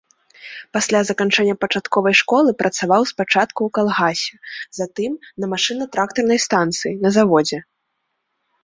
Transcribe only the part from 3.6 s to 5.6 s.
ў калгасе, затым на